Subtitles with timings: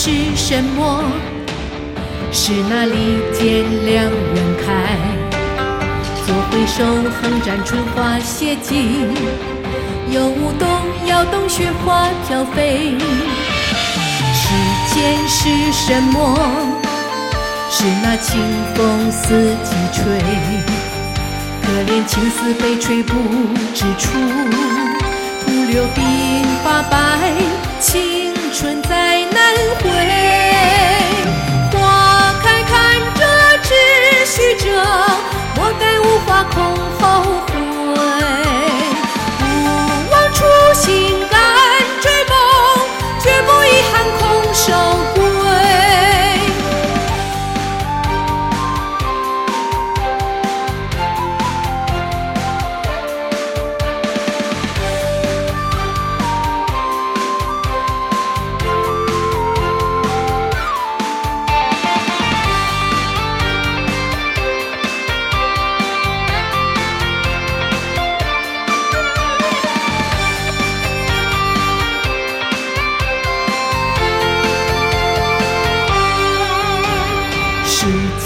[0.00, 1.02] 是什么？
[2.30, 4.96] 是那利剑两人开，
[6.24, 6.84] 左回首
[7.20, 9.08] 横展春花谢尽，
[10.12, 10.68] 右舞动
[11.08, 12.96] 摇动雪花飘飞。
[14.32, 14.54] 世
[14.94, 16.38] 间是什么？
[17.68, 18.40] 是那清
[18.76, 20.04] 风四季吹，
[21.60, 23.14] 可怜青丝被吹不
[23.74, 24.10] 知处，
[44.68, 45.17] 手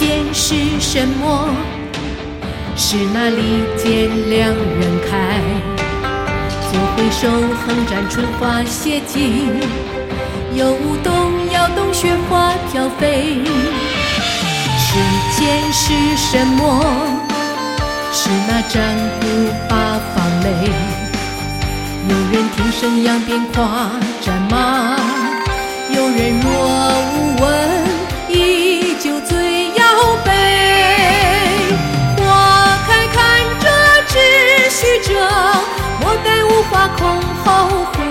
[0.02, 1.48] 间是什么？
[2.74, 5.38] 是那利剑两人开，
[6.60, 9.46] 左回首横展春花谢尽，
[10.56, 13.44] 右舞动摇动雪花飘飞。
[14.76, 14.98] 世
[15.38, 16.82] 间是什么？
[18.10, 19.26] 是那战鼓
[19.68, 20.46] 八方擂，
[22.08, 24.96] 有人听声扬鞭跨战马，
[25.94, 26.50] 有人若
[27.14, 27.46] 无闻，
[36.72, 37.06] 花空
[37.44, 38.01] 后悔。